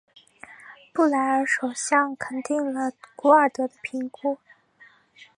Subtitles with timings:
[0.91, 4.39] 布莱尔首相肯定了古尔德的评估。